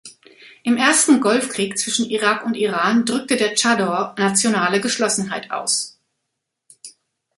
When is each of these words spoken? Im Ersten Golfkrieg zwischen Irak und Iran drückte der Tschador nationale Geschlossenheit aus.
Im 0.63 0.77
Ersten 0.77 1.21
Golfkrieg 1.21 1.77
zwischen 1.77 2.09
Irak 2.09 2.43
und 2.43 2.55
Iran 2.55 3.05
drückte 3.05 3.37
der 3.37 3.53
Tschador 3.53 4.15
nationale 4.17 4.81
Geschlossenheit 4.81 5.51
aus. 5.51 5.99